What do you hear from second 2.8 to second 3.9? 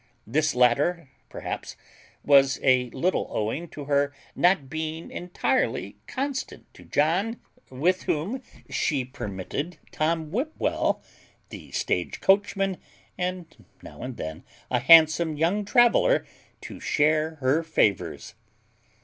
little owing to